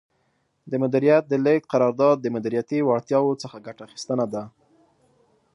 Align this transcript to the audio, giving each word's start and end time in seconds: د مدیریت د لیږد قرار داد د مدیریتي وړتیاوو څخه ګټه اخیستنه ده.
د 0.71 0.73
مدیریت 0.83 1.23
د 1.27 1.33
لیږد 1.45 1.65
قرار 1.73 1.93
داد 2.01 2.17
د 2.21 2.27
مدیریتي 2.35 2.79
وړتیاوو 2.83 3.39
څخه 3.43 3.57
ګټه 3.65 3.81
اخیستنه 3.87 4.25
ده. 4.33 4.43